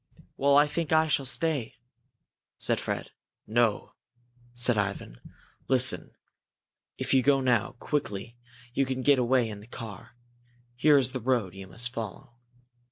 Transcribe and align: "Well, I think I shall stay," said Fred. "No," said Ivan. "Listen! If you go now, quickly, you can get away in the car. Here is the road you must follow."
"Well, 0.35 0.55
I 0.57 0.65
think 0.65 0.91
I 0.91 1.07
shall 1.07 1.27
stay," 1.27 1.75
said 2.57 2.79
Fred. 2.79 3.11
"No," 3.45 3.93
said 4.55 4.75
Ivan. 4.75 5.21
"Listen! 5.67 6.15
If 6.97 7.13
you 7.13 7.21
go 7.21 7.39
now, 7.39 7.73
quickly, 7.73 8.35
you 8.73 8.83
can 8.87 9.03
get 9.03 9.19
away 9.19 9.47
in 9.47 9.59
the 9.59 9.67
car. 9.67 10.15
Here 10.75 10.97
is 10.97 11.11
the 11.11 11.21
road 11.21 11.53
you 11.53 11.67
must 11.67 11.93
follow." 11.93 12.33